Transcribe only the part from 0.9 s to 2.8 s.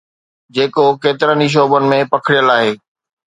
ڪيترن ئي شعبن ۾ پکڙيل آهي.